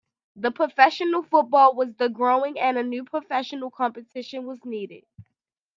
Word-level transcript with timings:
The 0.35 0.49
professional 0.49 1.21
football 1.21 1.75
was 1.75 1.93
growing 2.11 2.57
and 2.59 2.75
a 2.75 2.81
new 2.81 3.03
professional 3.03 3.69
competition 3.69 4.47
was 4.47 4.65
needed. 4.65 5.05